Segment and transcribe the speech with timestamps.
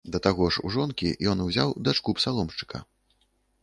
[0.13, 2.87] Да таго ж у жонкі ён узяў дачку псаломшчыка.